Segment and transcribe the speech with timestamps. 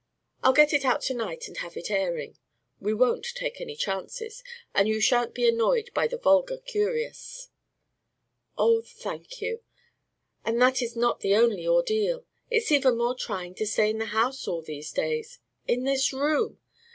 [0.41, 2.35] I'll get it out to night and have it airing
[2.79, 4.43] we won't take any chances;
[4.73, 7.49] and you sha'n't be annoyed by the vulgar curious."
[8.57, 9.61] "Oh, thank you!
[10.43, 12.25] But that is not the only ordeal.
[12.49, 15.37] It's even more trying to stay in the house all these days
[15.67, 16.57] in this room!